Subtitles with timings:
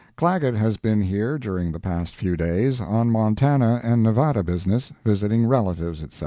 [0.17, 5.45] Clagett has been here during the past few days, on Montana and Nevada business, visiting
[5.45, 6.19] relatives, etc.